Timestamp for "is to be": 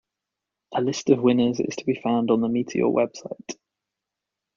1.59-1.93